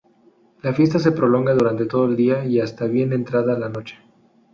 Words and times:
La 0.63 0.73
fiesta 0.73 0.97
se 0.97 1.11
prolonga 1.11 1.53
durante 1.53 1.85
todo 1.85 2.05
el 2.05 2.15
día 2.15 2.43
y 2.43 2.59
hasta 2.59 2.85
bien 2.87 3.13
entrada 3.13 3.59
la 3.59 3.69
noche. 3.69 3.99